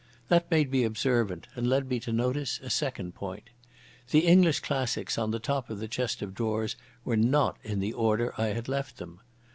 [0.29, 3.51] That made me observant and led me to notice a second point.
[4.09, 7.93] The English classics on the top of the chest of drawers were not in the
[7.93, 9.19] order I had left them.